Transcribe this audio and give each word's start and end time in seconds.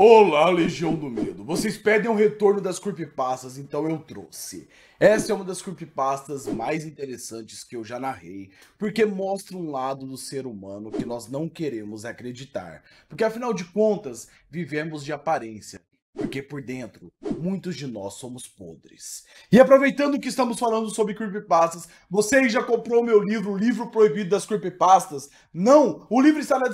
Olá, 0.00 0.48
Legião 0.48 0.94
do 0.94 1.10
Medo. 1.10 1.42
Vocês 1.42 1.76
pedem 1.76 2.08
o 2.08 2.14
retorno 2.14 2.60
das 2.60 2.78
creepypastas, 2.78 3.58
então 3.58 3.90
eu 3.90 3.98
trouxe. 3.98 4.68
Essa 5.00 5.32
é 5.32 5.34
uma 5.34 5.44
das 5.44 5.60
creepypastas 5.60 6.46
mais 6.46 6.84
interessantes 6.84 7.64
que 7.64 7.74
eu 7.74 7.82
já 7.82 7.98
narrei, 7.98 8.52
porque 8.78 9.04
mostra 9.04 9.56
um 9.56 9.72
lado 9.72 10.06
do 10.06 10.16
ser 10.16 10.46
humano 10.46 10.92
que 10.92 11.04
nós 11.04 11.26
não 11.26 11.48
queremos 11.48 12.04
acreditar. 12.04 12.84
Porque 13.08 13.24
afinal 13.24 13.52
de 13.52 13.64
contas, 13.64 14.28
vivemos 14.48 15.04
de 15.04 15.12
aparência 15.12 15.80
porque 16.18 16.42
por 16.42 16.60
dentro 16.60 17.12
muitos 17.38 17.76
de 17.76 17.86
nós 17.86 18.14
somos 18.14 18.46
podres. 18.46 19.24
E 19.50 19.60
aproveitando 19.60 20.18
que 20.18 20.28
estamos 20.28 20.58
falando 20.58 20.90
sobre 20.90 21.14
creepypastas, 21.14 21.88
você 22.10 22.48
já 22.48 22.62
comprou 22.62 23.04
meu 23.04 23.20
livro, 23.20 23.52
o 23.52 23.56
livro 23.56 23.90
proibido 23.90 24.30
das 24.30 24.44
creepypastas? 24.44 25.30
Não, 25.54 26.06
o 26.10 26.20
livro 26.20 26.40
está 26.40 26.58
na 26.58 26.68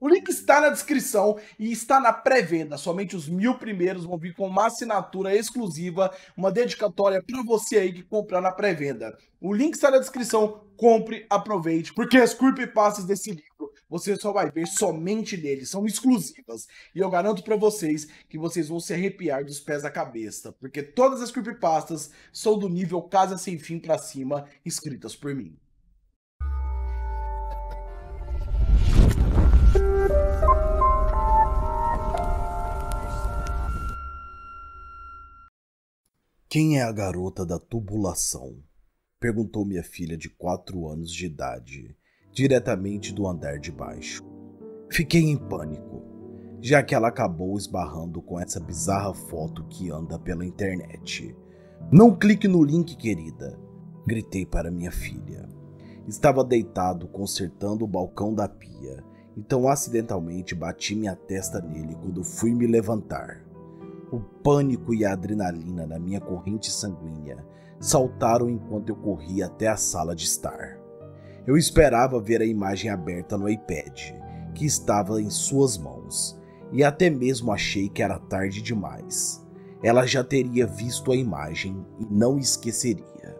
o 0.00 0.08
link 0.08 0.28
está 0.28 0.60
na 0.60 0.70
descrição 0.70 1.36
e 1.58 1.72
está 1.72 1.98
na 1.98 2.12
pré-venda. 2.12 2.78
Somente 2.78 3.16
os 3.16 3.28
mil 3.28 3.58
primeiros 3.58 4.04
vão 4.04 4.16
vir 4.16 4.34
com 4.34 4.46
uma 4.46 4.66
assinatura 4.66 5.34
exclusiva, 5.34 6.14
uma 6.36 6.52
dedicatória 6.52 7.22
para 7.22 7.42
você 7.42 7.78
aí 7.78 7.92
que 7.92 8.02
comprar 8.04 8.40
na 8.40 8.52
pré-venda. 8.52 9.16
O 9.40 9.52
link 9.52 9.74
está 9.74 9.90
na 9.90 9.98
descrição. 9.98 10.62
Compre, 10.76 11.24
aproveite, 11.30 11.94
porque 11.94 12.16
as 12.16 12.34
creepypastas 12.34 13.04
desse 13.04 13.30
livro 13.30 13.53
você 13.88 14.16
só 14.16 14.32
vai 14.32 14.50
ver 14.50 14.66
somente 14.66 15.36
neles, 15.36 15.70
são 15.70 15.86
exclusivas. 15.86 16.66
E 16.94 16.98
eu 16.98 17.10
garanto 17.10 17.42
para 17.42 17.56
vocês 17.56 18.06
que 18.28 18.38
vocês 18.38 18.68
vão 18.68 18.80
se 18.80 18.92
arrepiar 18.92 19.44
dos 19.44 19.60
pés 19.60 19.84
à 19.84 19.90
cabeça, 19.90 20.52
porque 20.52 20.82
todas 20.82 21.20
as 21.22 21.30
creepypastas 21.30 22.10
são 22.32 22.58
do 22.58 22.68
nível 22.68 23.02
Casa 23.02 23.38
Sem 23.38 23.58
Fim 23.58 23.78
para 23.78 23.98
cima, 23.98 24.46
escritas 24.64 25.14
por 25.14 25.34
mim. 25.34 25.56
Quem 36.54 36.78
é 36.78 36.82
a 36.82 36.92
garota 36.92 37.44
da 37.44 37.58
tubulação? 37.58 38.62
Perguntou 39.18 39.64
minha 39.64 39.82
filha 39.82 40.16
de 40.16 40.28
quatro 40.28 40.86
anos 40.86 41.10
de 41.12 41.26
idade, 41.26 41.96
diretamente 42.34 43.14
do 43.14 43.28
andar 43.28 43.60
de 43.60 43.70
baixo. 43.70 44.20
Fiquei 44.90 45.22
em 45.22 45.36
pânico, 45.36 46.02
já 46.60 46.82
que 46.82 46.92
ela 46.92 47.06
acabou 47.06 47.56
esbarrando 47.56 48.20
com 48.20 48.40
essa 48.40 48.58
bizarra 48.58 49.14
foto 49.14 49.64
que 49.70 49.88
anda 49.90 50.18
pela 50.18 50.44
internet. 50.44 51.34
Não 51.92 52.14
clique 52.14 52.48
no 52.48 52.64
link, 52.64 52.96
querida, 52.96 53.56
gritei 54.04 54.44
para 54.44 54.70
minha 54.70 54.90
filha. 54.90 55.48
Estava 56.08 56.42
deitado 56.42 57.06
consertando 57.06 57.84
o 57.84 57.88
balcão 57.88 58.34
da 58.34 58.48
pia, 58.48 59.04
então 59.36 59.68
acidentalmente 59.68 60.56
bati 60.56 60.96
minha 60.96 61.14
testa 61.14 61.60
nele 61.60 61.94
quando 61.94 62.24
fui 62.24 62.52
me 62.52 62.66
levantar. 62.66 63.44
O 64.10 64.18
pânico 64.20 64.92
e 64.92 65.04
a 65.04 65.12
adrenalina 65.12 65.86
na 65.86 66.00
minha 66.00 66.20
corrente 66.20 66.70
sanguínea 66.70 67.44
saltaram 67.78 68.50
enquanto 68.50 68.88
eu 68.88 68.96
corria 68.96 69.46
até 69.46 69.68
a 69.68 69.76
sala 69.76 70.16
de 70.16 70.24
estar. 70.24 70.83
Eu 71.46 71.56
esperava 71.56 72.20
ver 72.20 72.40
a 72.40 72.46
imagem 72.46 72.90
aberta 72.90 73.36
no 73.36 73.48
iPad, 73.48 74.12
que 74.54 74.64
estava 74.64 75.20
em 75.20 75.30
suas 75.30 75.76
mãos, 75.76 76.40
e 76.72 76.82
até 76.82 77.10
mesmo 77.10 77.52
achei 77.52 77.88
que 77.88 78.02
era 78.02 78.18
tarde 78.18 78.62
demais. 78.62 79.44
Ela 79.82 80.06
já 80.06 80.24
teria 80.24 80.66
visto 80.66 81.12
a 81.12 81.16
imagem 81.16 81.84
e 82.00 82.06
não 82.10 82.38
esqueceria. 82.38 83.36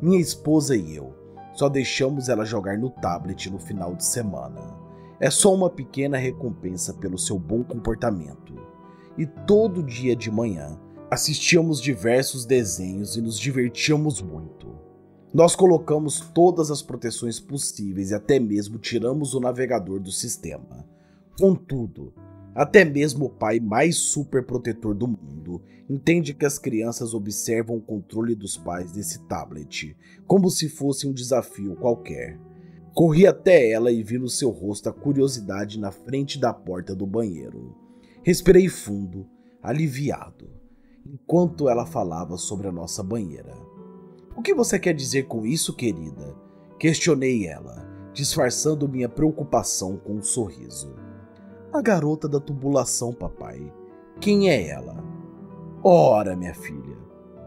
Minha 0.00 0.20
esposa 0.20 0.76
e 0.76 0.94
eu 0.94 1.14
só 1.54 1.68
deixamos 1.68 2.28
ela 2.28 2.44
jogar 2.44 2.78
no 2.78 2.90
tablet 2.90 3.50
no 3.50 3.58
final 3.58 3.94
de 3.94 4.04
semana. 4.04 4.78
É 5.18 5.30
só 5.30 5.54
uma 5.54 5.68
pequena 5.68 6.16
recompensa 6.16 6.94
pelo 6.94 7.18
seu 7.18 7.38
bom 7.38 7.62
comportamento. 7.62 8.54
E 9.18 9.26
todo 9.26 9.82
dia 9.82 10.14
de 10.14 10.30
manhã 10.30 10.78
Assistíamos 11.10 11.80
diversos 11.80 12.44
desenhos 12.44 13.16
e 13.16 13.20
nos 13.20 13.36
divertíamos 13.36 14.22
muito. 14.22 14.68
Nós 15.32 15.54
colocamos 15.54 16.18
todas 16.20 16.72
as 16.72 16.82
proteções 16.82 17.38
possíveis 17.38 18.10
e 18.10 18.14
até 18.14 18.40
mesmo 18.40 18.78
tiramos 18.78 19.32
o 19.32 19.38
navegador 19.38 20.00
do 20.00 20.10
sistema. 20.10 20.84
Contudo, 21.38 22.12
até 22.52 22.84
mesmo 22.84 23.26
o 23.26 23.30
pai 23.30 23.60
mais 23.60 23.96
super 23.96 24.44
protetor 24.44 24.92
do 24.92 25.06
mundo 25.06 25.62
entende 25.88 26.34
que 26.34 26.44
as 26.44 26.58
crianças 26.58 27.14
observam 27.14 27.76
o 27.76 27.80
controle 27.80 28.34
dos 28.34 28.56
pais 28.56 28.90
desse 28.90 29.20
tablet 29.26 29.96
como 30.26 30.50
se 30.50 30.68
fosse 30.68 31.06
um 31.06 31.12
desafio 31.12 31.76
qualquer. 31.76 32.36
Corri 32.92 33.24
até 33.24 33.70
ela 33.70 33.92
e 33.92 34.02
vi 34.02 34.18
no 34.18 34.28
seu 34.28 34.50
rosto 34.50 34.88
a 34.88 34.92
curiosidade 34.92 35.78
na 35.78 35.92
frente 35.92 36.40
da 36.40 36.52
porta 36.52 36.92
do 36.92 37.06
banheiro. 37.06 37.76
Respirei 38.24 38.68
fundo, 38.68 39.28
aliviado 39.62 40.50
enquanto 41.06 41.68
ela 41.68 41.86
falava 41.86 42.36
sobre 42.36 42.66
a 42.66 42.72
nossa 42.72 43.02
banheira. 43.02 43.69
O 44.36 44.42
que 44.42 44.54
você 44.54 44.78
quer 44.78 44.94
dizer 44.94 45.24
com 45.24 45.44
isso, 45.44 45.74
querida? 45.74 46.34
Questionei 46.78 47.46
ela, 47.46 47.84
disfarçando 48.12 48.88
minha 48.88 49.08
preocupação 49.08 49.96
com 49.96 50.14
um 50.14 50.22
sorriso. 50.22 50.94
A 51.72 51.82
garota 51.82 52.28
da 52.28 52.40
tubulação, 52.40 53.12
papai. 53.12 53.72
Quem 54.20 54.48
é 54.48 54.68
ela? 54.68 54.96
Ora, 55.82 56.36
minha 56.36 56.54
filha. 56.54 56.96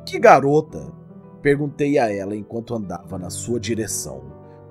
Que 0.05 0.19
garota? 0.19 0.93
Perguntei 1.41 1.97
a 1.97 2.11
ela 2.13 2.35
enquanto 2.35 2.75
andava 2.75 3.17
na 3.17 3.29
sua 3.29 3.59
direção, 3.59 4.21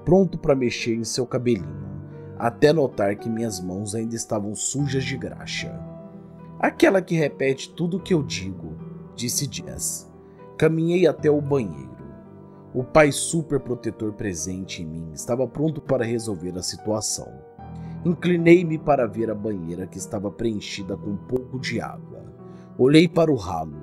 pronto 0.04 0.38
para 0.38 0.54
mexer 0.54 0.94
em 0.94 1.04
seu 1.04 1.26
cabelinho, 1.26 2.02
até 2.38 2.72
notar 2.72 3.16
que 3.16 3.28
minhas 3.28 3.60
mãos 3.60 3.94
ainda 3.94 4.14
estavam 4.14 4.54
sujas 4.54 5.04
de 5.04 5.16
graxa. 5.16 5.78
Aquela 6.58 7.02
que 7.02 7.14
repete 7.14 7.72
tudo 7.74 7.96
o 7.96 8.00
que 8.00 8.14
eu 8.14 8.22
digo, 8.22 8.76
disse 9.14 9.48
Jess. 9.50 10.10
Caminhei 10.56 11.06
até 11.06 11.30
o 11.30 11.40
banheiro. 11.40 11.91
O 12.74 12.82
pai 12.82 13.12
super 13.12 13.60
protetor 13.60 14.14
presente 14.14 14.82
em 14.82 14.86
mim 14.86 15.10
estava 15.12 15.46
pronto 15.46 15.78
para 15.78 16.06
resolver 16.06 16.56
a 16.56 16.62
situação. 16.62 17.30
Inclinei-me 18.02 18.78
para 18.78 19.06
ver 19.06 19.30
a 19.30 19.34
banheira 19.34 19.86
que 19.86 19.98
estava 19.98 20.30
preenchida 20.30 20.96
com 20.96 21.10
um 21.10 21.16
pouco 21.18 21.60
de 21.60 21.82
água. 21.82 22.24
Olhei 22.78 23.06
para 23.06 23.30
o 23.30 23.36
ralo, 23.36 23.76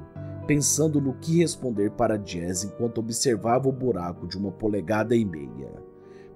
pensando 0.48 1.00
no 1.00 1.14
que 1.14 1.38
responder 1.38 1.92
para 1.92 2.20
Jess 2.20 2.64
enquanto 2.64 2.98
observava 2.98 3.70
o 3.70 3.72
buraco 3.72 4.28
de 4.28 4.40
uma 4.40 4.52
polegada 4.52 5.16
e 5.16 5.24
meia. 5.24 5.72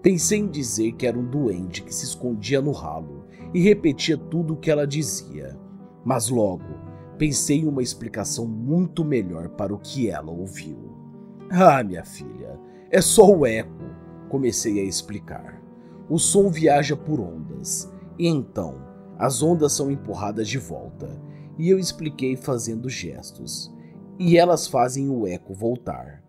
Pensei 0.03 0.37
em 0.37 0.47
dizer 0.47 0.91
que 0.91 1.07
era 1.07 1.17
um 1.17 1.25
duende 1.25 1.81
que 1.81 1.93
se 1.93 2.05
escondia 2.05 2.61
no 2.61 2.71
ralo 2.71 3.25
e 3.51 3.61
repetia 3.61 4.15
tudo 4.15 4.53
o 4.53 4.57
que 4.57 4.69
ela 4.69 4.85
dizia, 4.85 5.57
mas 6.05 6.29
logo 6.29 6.83
pensei 7.17 7.61
em 7.61 7.67
uma 7.67 7.81
explicação 7.81 8.45
muito 8.45 9.03
melhor 9.03 9.49
para 9.49 9.73
o 9.73 9.79
que 9.79 10.07
ela 10.07 10.29
ouviu. 10.29 11.02
Ah, 11.55 11.83
minha 11.83 12.03
filha, 12.03 12.59
é 12.89 12.99
só 12.99 13.29
o 13.29 13.45
eco, 13.45 13.83
comecei 14.27 14.79
a 14.79 14.83
explicar. 14.83 15.61
O 16.09 16.17
som 16.17 16.49
viaja 16.49 16.97
por 16.97 17.19
ondas, 17.19 17.91
e 18.17 18.27
então 18.27 18.81
as 19.19 19.43
ondas 19.43 19.73
são 19.73 19.91
empurradas 19.91 20.47
de 20.47 20.57
volta, 20.57 21.21
e 21.57 21.69
eu 21.69 21.77
expliquei 21.77 22.35
fazendo 22.35 22.89
gestos, 22.89 23.71
e 24.17 24.35
elas 24.35 24.67
fazem 24.67 25.09
o 25.09 25.27
eco 25.27 25.53
voltar. 25.53 26.23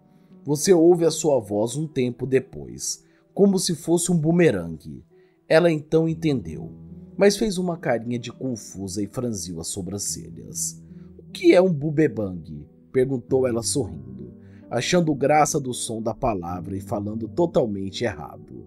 Você 0.44 0.74
ouve 0.74 1.06
a 1.06 1.10
sua 1.10 1.40
voz 1.40 1.74
um 1.74 1.86
tempo 1.86 2.26
depois, 2.26 3.02
como 3.32 3.58
se 3.58 3.74
fosse 3.74 4.12
um 4.12 4.16
bumerangue. 4.18 5.02
Ela 5.48 5.72
então 5.72 6.06
entendeu 6.06 6.70
mas 7.16 7.36
fez 7.36 7.58
uma 7.58 7.76
carinha 7.76 8.18
de 8.18 8.32
confusa 8.32 9.02
e 9.02 9.06
franziu 9.06 9.60
as 9.60 9.68
sobrancelhas. 9.68 10.82
O 11.18 11.30
que 11.30 11.54
é 11.54 11.62
um 11.62 11.72
bubebang? 11.72 12.66
perguntou 12.92 13.46
ela 13.46 13.62
sorrindo, 13.62 14.23
achando 14.70 15.14
graça 15.14 15.60
do 15.60 15.72
som 15.72 16.02
da 16.02 16.14
palavra 16.14 16.76
e 16.76 16.80
falando 16.80 17.28
totalmente 17.28 18.04
errado. 18.04 18.66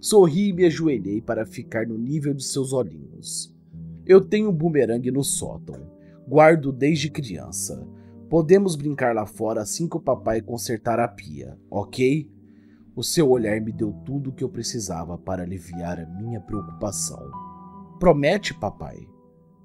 Sorri 0.00 0.48
e 0.48 0.52
me 0.52 0.64
ajoelhei 0.64 1.20
para 1.20 1.44
ficar 1.44 1.86
no 1.86 1.98
nível 1.98 2.32
de 2.32 2.44
seus 2.44 2.72
olhinhos. 2.72 3.54
Eu 4.06 4.20
tenho 4.20 4.50
um 4.50 4.54
bumerangue 4.54 5.10
no 5.10 5.24
sótão. 5.24 5.90
Guardo 6.26 6.72
desde 6.72 7.10
criança. 7.10 7.86
Podemos 8.28 8.76
brincar 8.76 9.14
lá 9.14 9.26
fora 9.26 9.62
assim 9.62 9.88
que 9.88 9.96
o 9.96 10.00
papai 10.00 10.40
consertar 10.40 11.00
a 11.00 11.08
pia, 11.08 11.58
ok? 11.70 12.30
O 12.94 13.02
seu 13.02 13.30
olhar 13.30 13.60
me 13.60 13.72
deu 13.72 13.92
tudo 14.04 14.30
o 14.30 14.32
que 14.32 14.44
eu 14.44 14.48
precisava 14.48 15.16
para 15.16 15.42
aliviar 15.42 15.98
a 15.98 16.06
minha 16.06 16.40
preocupação. 16.40 17.30
Promete, 17.98 18.52
papai? 18.52 18.98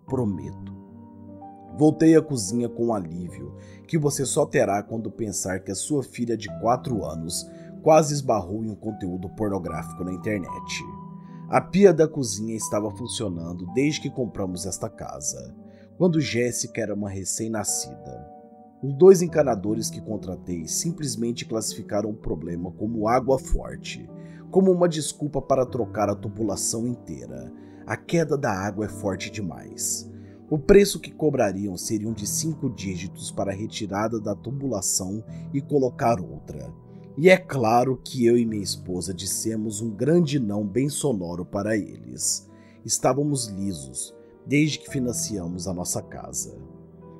Prometo. 0.06 0.73
Voltei 1.78 2.16
à 2.16 2.22
cozinha 2.22 2.70
com 2.70 2.94
alívio 2.94 3.56
que 3.88 3.98
você 3.98 4.26
só 4.26 4.46
terá 4.46 4.82
quando 4.82 5.12
pensar 5.12 5.60
que 5.60 5.72
a 5.72 5.76
sua 5.76 6.04
filha 6.04 6.38
de 6.38 6.48
4 6.60 7.04
anos 7.04 7.50
quase 7.82 8.14
esbarrou 8.14 8.64
em 8.64 8.70
um 8.70 8.76
conteúdo 8.76 9.30
pornográfico 9.30 10.04
na 10.04 10.14
internet. 10.14 10.84
A 11.50 11.60
pia 11.60 11.94
da 11.94 12.08
cozinha 12.08 12.56
estava 12.56 12.90
funcionando 12.92 13.66
desde 13.74 14.02
que 14.02 14.10
compramos 14.10 14.66
esta 14.66 14.90
casa, 14.90 15.54
quando 15.98 16.22
Jéssica 16.22 16.82
era 16.82 16.94
uma 16.94 17.10
recém-nascida. 17.10 18.28
Os 18.82 18.94
dois 18.94 19.22
encanadores 19.22 19.90
que 19.90 20.02
contratei 20.02 20.68
simplesmente 20.68 21.46
classificaram 21.46 22.10
o 22.10 22.16
problema 22.16 22.72
como 22.72 23.08
água 23.08 23.38
forte, 23.38 24.10
como 24.50 24.72
uma 24.72 24.88
desculpa 24.88 25.42
para 25.42 25.66
trocar 25.66 26.10
a 26.10 26.16
tubulação 26.16 26.88
inteira 26.88 27.52
a 27.86 27.98
queda 27.98 28.38
da 28.38 28.50
água 28.50 28.86
é 28.86 28.90
forte 28.90 29.30
demais. 29.30 30.10
O 30.54 30.60
preço 30.60 31.00
que 31.00 31.10
cobrariam 31.10 31.76
seriam 31.76 32.14
de 32.14 32.28
cinco 32.28 32.70
dígitos 32.70 33.32
para 33.32 33.52
a 33.52 33.56
retirada 33.56 34.20
da 34.20 34.36
tubulação 34.36 35.24
e 35.52 35.60
colocar 35.60 36.22
outra. 36.22 36.72
E 37.18 37.28
é 37.28 37.38
claro 37.38 38.00
que 38.04 38.24
eu 38.24 38.38
e 38.38 38.46
minha 38.46 38.62
esposa 38.62 39.16
dissemos 39.16 39.82
um 39.82 39.90
grande 39.90 40.40
não 40.40 40.64
bem 40.64 40.90
sonoro 40.90 41.44
para 41.44 41.76
eles. 41.76 42.48
Estávamos 42.86 43.48
lisos, 43.48 44.16
desde 44.46 44.78
que 44.78 44.92
financiamos 44.92 45.68
a 45.68 45.74
nossa 45.74 46.04
casa. 46.04 46.56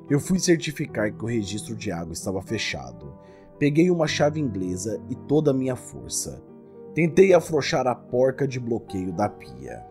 Eu 0.08 0.20
fui 0.20 0.38
certificar 0.38 1.12
que 1.12 1.24
o 1.24 1.28
registro 1.28 1.76
de 1.76 1.92
água 1.92 2.14
estava 2.14 2.40
fechado. 2.40 3.18
Peguei 3.58 3.90
uma 3.90 4.06
chave 4.06 4.40
inglesa 4.40 5.02
e 5.10 5.16
toda 5.16 5.50
a 5.50 5.56
minha 5.56 5.76
força. 5.76 6.40
Tentei 6.94 7.34
afrouxar 7.34 7.88
a 7.88 7.96
porca 7.96 8.48
de 8.48 8.60
bloqueio 8.60 9.12
da 9.12 9.28
pia. 9.28 9.84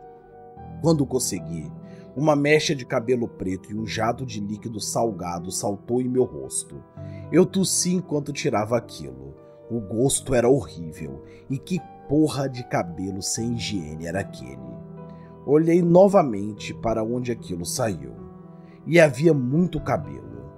Quando 0.81 1.05
consegui, 1.05 1.69
uma 2.15 2.37
mecha 2.37 2.75
de 2.75 2.85
cabelo 2.85 3.27
preto 3.27 3.71
e 3.71 3.75
um 3.75 3.87
jato 3.87 4.27
de 4.27 4.39
líquido 4.39 4.79
salgado 4.79 5.51
saltou 5.51 6.01
em 6.01 6.09
meu 6.09 6.25
rosto. 6.25 6.83
Eu 7.31 7.47
tossi 7.47 7.95
enquanto 7.95 8.33
tirava 8.33 8.77
aquilo. 8.77 9.35
O 9.71 9.81
gosto 9.81 10.35
era 10.35 10.49
horrível. 10.49 11.23
E 11.49 11.59
que 11.59 11.81
porra 12.09 12.49
de 12.49 12.63
cabelo 12.69 13.23
sem 13.23 13.55
higiene 13.55 14.07
era 14.07 14.21
aquele? 14.21 14.59
Olhei 15.47 15.81
novamente 15.81 16.75
para 16.75 17.03
onde 17.03 17.33
aquilo 17.33 17.65
saiu. 17.65 18.13
E 18.87 19.01
havia 19.01 19.33
muito 19.33 19.81
cabelo. 19.81 20.53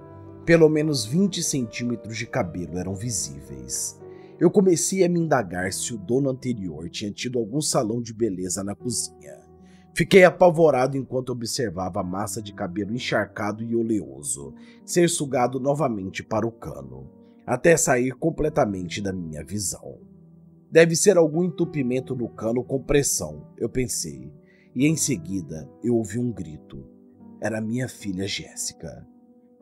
Pelo 0.45 0.67
menos 0.67 1.05
20 1.05 1.41
centímetros 1.41 2.17
de 2.17 2.27
cabelo 2.27 2.77
eram 2.77 2.93
visíveis. 2.93 3.99
Eu 4.37 4.51
comecei 4.51 5.05
a 5.05 5.09
me 5.09 5.21
indagar 5.21 5.71
se 5.71 5.93
o 5.93 5.97
dono 5.97 6.29
anterior 6.29 6.89
tinha 6.89 7.11
tido 7.11 7.39
algum 7.39 7.61
salão 7.61 8.01
de 8.01 8.13
beleza 8.13 8.61
na 8.61 8.75
cozinha. 8.75 9.44
Fiquei 9.95 10.25
apavorado 10.25 10.97
enquanto 10.97 11.29
observava 11.29 12.01
a 12.01 12.03
massa 12.03 12.41
de 12.41 12.51
cabelo 12.51 12.93
encharcado 12.93 13.63
e 13.63 13.73
oleoso 13.73 14.53
ser 14.85 15.09
sugado 15.09 15.57
novamente 15.57 16.21
para 16.21 16.45
o 16.45 16.51
cano, 16.51 17.09
até 17.47 17.77
sair 17.77 18.11
completamente 18.11 19.01
da 19.01 19.13
minha 19.13 19.41
visão. 19.41 19.97
Deve 20.69 20.97
ser 20.97 21.15
algum 21.15 21.45
entupimento 21.45 22.13
no 22.13 22.27
cano 22.27 22.61
com 22.61 22.83
pressão, 22.83 23.47
eu 23.57 23.69
pensei, 23.69 24.33
e 24.75 24.85
em 24.85 24.97
seguida 24.97 25.65
eu 25.81 25.95
ouvi 25.95 26.19
um 26.19 26.29
grito. 26.29 26.85
Era 27.39 27.61
minha 27.61 27.87
filha 27.87 28.27
Jéssica. 28.27 29.07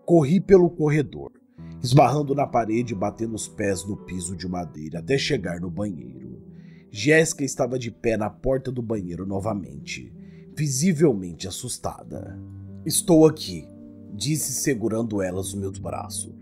Corri 0.03 0.41
pelo 0.41 0.68
corredor, 0.68 1.31
esbarrando 1.80 2.33
na 2.33 2.47
parede 2.47 2.94
e 2.94 2.97
batendo 2.97 3.35
os 3.35 3.47
pés 3.47 3.85
no 3.85 3.97
piso 3.97 4.35
de 4.35 4.47
madeira 4.47 4.97
até 4.97 5.15
chegar 5.15 5.62
no 5.62 5.69
banheiro. 5.69 6.41
Jéssica 6.89 7.44
estava 7.44 7.77
de 7.77 7.91
pé 7.91 8.18
na 8.18 8.31
porta 8.31 8.71
do 8.71 8.81
banheiro 8.81 9.27
novamente 9.27 10.22
visivelmente 10.55 11.47
assustada. 11.47 12.39
Estou 12.85 13.25
aqui, 13.25 13.67
disse 14.13 14.53
segurando 14.53 15.21
elas 15.21 15.53
nos 15.53 15.55
meus 15.55 15.79
braços. 15.79 16.33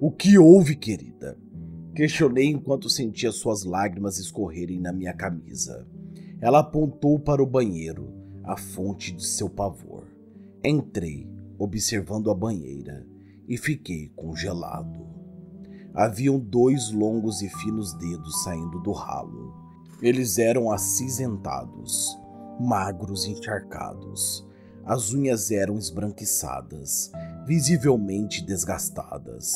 O 0.00 0.10
que 0.10 0.38
houve, 0.38 0.74
querida? 0.74 1.38
Questionei 1.94 2.46
enquanto 2.46 2.88
sentia 2.88 3.30
suas 3.30 3.64
lágrimas 3.64 4.18
escorrerem 4.18 4.80
na 4.80 4.92
minha 4.92 5.12
camisa. 5.12 5.86
Ela 6.40 6.60
apontou 6.60 7.18
para 7.18 7.42
o 7.42 7.46
banheiro, 7.46 8.12
a 8.42 8.56
fonte 8.56 9.12
de 9.12 9.24
seu 9.24 9.48
pavor. 9.48 10.06
Entrei, 10.64 11.28
observando 11.58 12.30
a 12.30 12.34
banheira, 12.34 13.06
e 13.46 13.56
fiquei 13.56 14.08
congelado. 14.16 15.06
Haviam 15.94 16.38
dois 16.38 16.90
longos 16.90 17.42
e 17.42 17.48
finos 17.48 17.92
dedos 17.94 18.42
saindo 18.42 18.80
do 18.80 18.92
ralo. 18.92 19.54
Eles 20.00 20.38
eram 20.38 20.72
acinzentados, 20.72 22.18
magros 22.60 23.24
e 23.24 23.30
encharcados. 23.30 24.46
As 24.84 25.12
unhas 25.12 25.50
eram 25.50 25.78
esbranquiçadas, 25.78 27.10
visivelmente 27.46 28.44
desgastadas. 28.44 29.52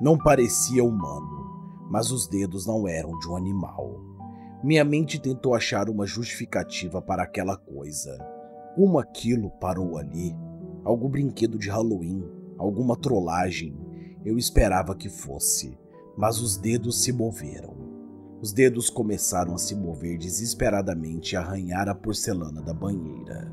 Não 0.00 0.16
parecia 0.16 0.84
humano, 0.84 1.88
mas 1.90 2.10
os 2.10 2.26
dedos 2.26 2.66
não 2.66 2.86
eram 2.86 3.18
de 3.18 3.28
um 3.28 3.36
animal. 3.36 4.00
Minha 4.62 4.84
mente 4.84 5.20
tentou 5.20 5.54
achar 5.54 5.88
uma 5.88 6.06
justificativa 6.06 7.00
para 7.00 7.22
aquela 7.22 7.56
coisa. 7.56 8.18
Como 8.74 8.98
aquilo 8.98 9.50
parou 9.52 9.96
ali? 9.96 10.36
Algum 10.84 11.08
brinquedo 11.08 11.58
de 11.58 11.70
Halloween? 11.70 12.24
Alguma 12.58 12.96
trollagem? 12.96 13.76
Eu 14.24 14.36
esperava 14.36 14.94
que 14.94 15.08
fosse, 15.08 15.78
mas 16.16 16.40
os 16.40 16.56
dedos 16.56 17.02
se 17.02 17.12
moveram. 17.12 17.77
Os 18.40 18.52
dedos 18.52 18.88
começaram 18.88 19.54
a 19.54 19.58
se 19.58 19.74
mover 19.74 20.16
desesperadamente 20.16 21.34
e 21.34 21.36
arranhar 21.36 21.88
a 21.88 21.94
porcelana 21.94 22.62
da 22.62 22.72
banheira. 22.72 23.52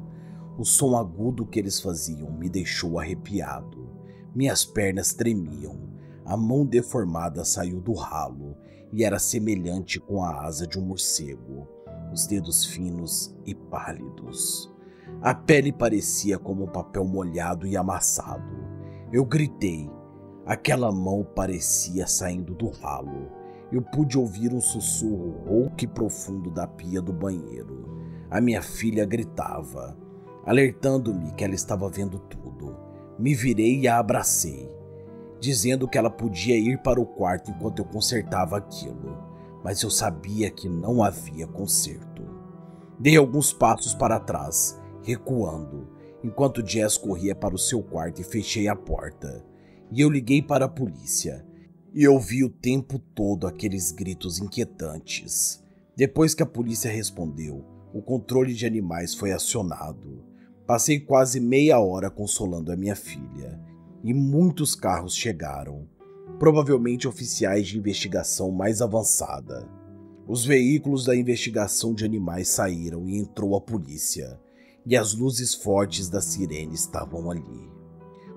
O 0.60 0.64
som 0.64 0.96
agudo 0.96 1.46
que 1.46 1.58
eles 1.58 1.80
faziam 1.80 2.32
me 2.32 2.48
deixou 2.48 3.00
arrepiado. 3.00 3.90
Minhas 4.36 4.64
pernas 4.64 5.12
tremiam. 5.12 5.90
A 6.24 6.38
mão 6.38 6.64
deformada 6.64 7.44
saiu 7.44 7.82
do 7.82 7.94
ralo 7.94 8.56
e 8.94 9.04
era 9.04 9.18
semelhante 9.18 10.00
com 10.00 10.24
a 10.24 10.46
asa 10.46 10.68
de 10.68 10.78
um 10.78 10.84
morcego, 10.84 11.68
os 12.14 12.28
dedos 12.28 12.66
finos 12.66 13.36
e 13.44 13.56
pálidos. 13.56 14.72
A 15.20 15.34
pele 15.34 15.72
parecia 15.72 16.38
como 16.38 16.68
papel 16.68 17.06
molhado 17.06 17.66
e 17.66 17.76
amassado. 17.76 18.56
Eu 19.12 19.26
gritei. 19.26 19.90
Aquela 20.46 20.92
mão 20.92 21.24
parecia 21.24 22.06
saindo 22.06 22.54
do 22.54 22.70
ralo 22.70 23.45
eu 23.76 23.82
pude 23.82 24.18
ouvir 24.18 24.54
um 24.54 24.62
sussurro 24.62 25.44
rouco 25.46 25.84
e 25.84 25.88
profundo 25.88 26.50
da 26.50 26.66
pia 26.66 27.02
do 27.02 27.12
banheiro. 27.12 27.84
A 28.32 28.40
minha 28.40 28.62
filha 28.62 29.06
gritava, 29.06 29.98
alertando-me 30.46 31.34
que 31.34 31.44
ela 31.44 31.56
estava 31.56 31.90
vendo 31.90 32.18
tudo. 32.20 32.74
Me 33.20 33.36
virei 33.36 33.82
e 33.82 33.88
a 33.88 33.98
abracei, 33.98 34.74
dizendo 35.42 35.90
que 35.90 35.98
ela 35.98 36.10
podia 36.10 36.58
ir 36.58 36.82
para 36.82 37.02
o 37.02 37.06
quarto 37.06 37.52
enquanto 37.52 37.80
eu 37.80 37.86
consertava 37.86 38.58
aquilo, 38.58 39.18
mas 39.62 39.82
eu 39.82 39.90
sabia 39.90 40.50
que 40.50 40.70
não 40.70 41.04
havia 41.04 41.46
conserto. 41.46 42.24
Dei 42.98 43.18
alguns 43.18 43.52
passos 43.52 43.94
para 43.94 44.22
trás, 44.22 44.80
recuando, 45.04 45.90
enquanto 46.24 46.66
Jess 46.66 46.98
corria 46.98 47.36
para 47.36 47.54
o 47.54 47.60
seu 47.60 47.84
quarto 47.84 48.22
e 48.22 48.24
fechei 48.24 48.70
a 48.70 48.76
porta. 48.76 49.46
E 49.92 50.00
eu 50.00 50.10
liguei 50.10 50.42
para 50.42 50.64
a 50.64 50.70
polícia 50.70 51.46
e 51.96 52.06
ouvi 52.10 52.44
o 52.44 52.50
tempo 52.50 53.00
todo 53.00 53.48
aqueles 53.48 53.90
gritos 53.90 54.38
inquietantes. 54.38 55.64
Depois 55.96 56.34
que 56.34 56.44
a 56.44 56.46
polícia 56.46 56.92
respondeu, 56.92 57.64
o 57.94 58.02
controle 58.02 58.54
de 58.54 58.66
animais 58.66 59.16
foi 59.16 59.32
acionado. 59.32 60.22
Passei 60.68 61.00
quase 61.00 61.40
meia 61.40 61.80
hora 61.80 62.10
consolando 62.10 62.70
a 62.70 62.76
minha 62.76 62.98
filha, 62.98 63.58
e 64.04 64.14
muitos 64.14 64.76
carros 64.76 65.16
chegaram, 65.16 65.88
provavelmente 66.38 67.08
oficiais 67.08 67.68
de 67.68 67.78
investigação 67.78 68.52
mais 68.52 68.82
avançada. 68.82 69.66
Os 70.28 70.44
veículos 70.44 71.06
da 71.06 71.16
investigação 71.16 71.94
de 71.94 72.04
animais 72.04 72.50
saíram 72.50 73.08
e 73.08 73.18
entrou 73.18 73.56
a 73.56 73.62
polícia, 73.62 74.38
e 74.86 74.98
as 74.98 75.14
luzes 75.14 75.54
fortes 75.54 76.10
da 76.10 76.20
sirene 76.20 76.76
estavam 76.76 77.32
ali. 77.32 77.70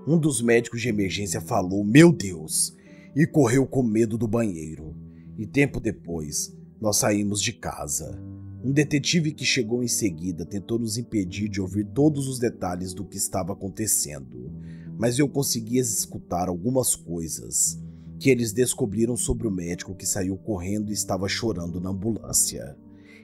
Um 0.07 0.17
dos 0.17 0.41
médicos 0.41 0.81
de 0.81 0.89
emergência 0.89 1.41
falou: 1.41 1.83
Meu 1.83 2.13
Deus, 2.13 2.78
e 3.19 3.27
correu 3.27 3.67
com 3.67 3.83
medo 3.83 4.17
do 4.17 4.29
banheiro. 4.29 4.95
E 5.37 5.45
tempo 5.45 5.81
depois, 5.81 6.57
nós 6.81 6.99
saímos 6.99 7.43
de 7.43 7.53
casa. 7.53 8.17
Um 8.63 8.71
detetive 8.71 9.33
que 9.33 9.45
chegou 9.45 9.83
em 9.83 9.89
seguida 9.89 10.47
tentou 10.47 10.79
nos 10.79 10.97
impedir 10.97 11.49
de 11.49 11.61
ouvir 11.61 11.85
todos 11.87 12.29
os 12.29 12.39
detalhes 12.39 12.95
do 12.95 13.05
que 13.05 13.17
estava 13.17 13.55
acontecendo, 13.55 14.53
mas 14.97 15.19
eu 15.19 15.29
consegui 15.29 15.79
escutar 15.79 16.49
algumas 16.49 16.95
coisas 16.95 17.83
que 18.21 18.31
eles 18.31 18.53
descobriram 18.53 19.17
sobre 19.17 19.49
o 19.49 19.51
médico 19.51 19.97
que 19.97 20.07
saiu 20.07 20.37
correndo 20.37 20.91
e 20.91 20.95
estava 20.95 21.29
chorando 21.29 21.81
na 21.81 21.91
ambulância. 21.91 22.77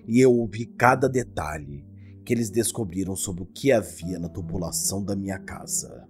E 0.08 0.18
eu 0.18 0.32
ouvi 0.32 0.66
cada 0.66 1.08
detalhe 1.08 1.84
que 2.24 2.34
eles 2.34 2.50
descobriram 2.50 3.14
sobre 3.14 3.44
o 3.44 3.46
que 3.46 3.70
havia 3.70 4.18
na 4.18 4.28
tubulação 4.28 5.04
da 5.04 5.14
minha 5.14 5.38
casa. 5.38 6.08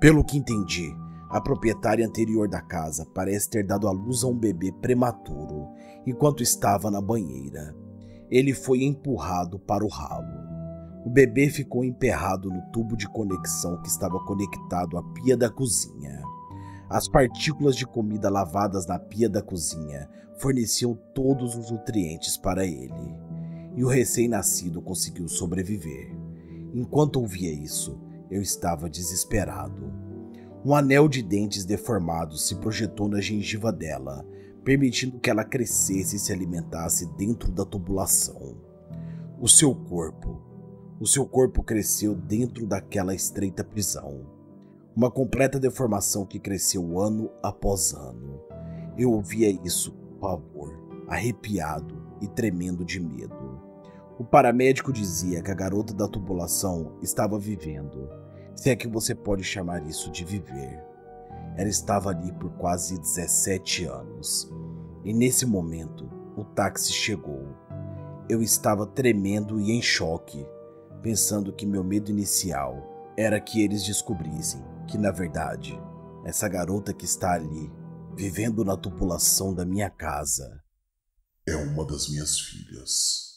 Pelo 0.00 0.24
que 0.24 0.36
entendi, 0.36 0.92
a 1.32 1.40
proprietária 1.40 2.06
anterior 2.06 2.46
da 2.46 2.60
casa 2.60 3.06
parece 3.14 3.48
ter 3.48 3.66
dado 3.66 3.88
à 3.88 3.90
luz 3.90 4.22
a 4.22 4.26
um 4.26 4.38
bebê 4.38 4.70
prematuro 4.70 5.66
enquanto 6.06 6.42
estava 6.42 6.90
na 6.90 7.00
banheira. 7.00 7.74
Ele 8.30 8.52
foi 8.52 8.82
empurrado 8.84 9.58
para 9.58 9.82
o 9.82 9.88
ralo. 9.88 10.42
O 11.06 11.08
bebê 11.08 11.48
ficou 11.48 11.82
emperrado 11.82 12.50
no 12.50 12.60
tubo 12.70 12.98
de 12.98 13.08
conexão 13.08 13.80
que 13.80 13.88
estava 13.88 14.20
conectado 14.20 14.98
à 14.98 15.02
pia 15.02 15.34
da 15.34 15.48
cozinha. 15.48 16.22
As 16.90 17.08
partículas 17.08 17.76
de 17.76 17.86
comida 17.86 18.28
lavadas 18.28 18.86
na 18.86 18.98
pia 18.98 19.26
da 19.26 19.40
cozinha 19.40 20.10
forneciam 20.36 20.94
todos 21.14 21.56
os 21.56 21.70
nutrientes 21.70 22.36
para 22.36 22.66
ele, 22.66 23.16
e 23.74 23.82
o 23.82 23.88
recém-nascido 23.88 24.82
conseguiu 24.82 25.28
sobreviver. 25.28 26.14
Enquanto 26.74 27.16
ouvia 27.16 27.50
isso, 27.50 27.98
eu 28.30 28.42
estava 28.42 28.90
desesperado. 28.90 30.01
Um 30.64 30.74
anel 30.74 31.08
de 31.08 31.22
dentes 31.22 31.64
deformados 31.64 32.46
se 32.46 32.54
projetou 32.54 33.08
na 33.08 33.20
gengiva 33.20 33.72
dela, 33.72 34.24
permitindo 34.64 35.18
que 35.18 35.28
ela 35.28 35.44
crescesse 35.44 36.14
e 36.14 36.18
se 36.20 36.32
alimentasse 36.32 37.06
dentro 37.16 37.50
da 37.50 37.64
tubulação. 37.64 38.56
O 39.40 39.48
seu 39.48 39.74
corpo, 39.74 40.40
O 41.02 41.06
seu 41.06 41.26
corpo 41.26 41.64
cresceu 41.64 42.14
dentro 42.14 42.64
daquela 42.64 43.12
estreita 43.12 43.64
prisão. 43.64 44.24
Uma 44.94 45.10
completa 45.10 45.58
deformação 45.58 46.24
que 46.24 46.38
cresceu 46.38 47.00
ano 47.00 47.28
após 47.42 47.92
ano. 47.92 48.40
Eu 48.96 49.10
ouvia 49.10 49.50
isso 49.64 49.90
com 49.90 50.20
pavor, 50.20 50.78
arrepiado 51.08 52.00
e 52.20 52.28
tremendo 52.28 52.84
de 52.84 53.00
medo. 53.00 53.60
O 54.16 54.22
paramédico 54.22 54.92
dizia 54.92 55.42
que 55.42 55.50
a 55.50 55.54
garota 55.54 55.92
da 55.92 56.06
tubulação 56.06 56.92
estava 57.02 57.36
vivendo, 57.36 58.08
se 58.54 58.70
é 58.70 58.76
que 58.76 58.88
você 58.88 59.14
pode 59.14 59.42
chamar 59.42 59.86
isso 59.86 60.10
de 60.10 60.24
viver. 60.24 60.82
Ela 61.56 61.68
estava 61.68 62.10
ali 62.10 62.32
por 62.32 62.50
quase 62.52 62.98
17 62.98 63.84
anos. 63.84 64.50
E 65.04 65.12
nesse 65.12 65.44
momento, 65.44 66.08
o 66.36 66.44
táxi 66.44 66.92
chegou. 66.92 67.54
Eu 68.28 68.42
estava 68.42 68.86
tremendo 68.86 69.60
e 69.60 69.72
em 69.72 69.82
choque, 69.82 70.46
pensando 71.02 71.52
que 71.52 71.66
meu 71.66 71.82
medo 71.82 72.10
inicial 72.10 73.12
era 73.16 73.40
que 73.40 73.62
eles 73.62 73.84
descobrissem 73.84 74.62
que, 74.86 74.96
na 74.96 75.10
verdade, 75.10 75.78
essa 76.24 76.48
garota 76.48 76.94
que 76.94 77.04
está 77.04 77.32
ali, 77.34 77.70
vivendo 78.14 78.64
na 78.64 78.76
tubulação 78.76 79.54
da 79.54 79.64
minha 79.64 79.90
casa, 79.90 80.62
é 81.46 81.56
uma 81.56 81.84
das 81.84 82.08
minhas 82.08 82.38
filhas. 82.38 83.31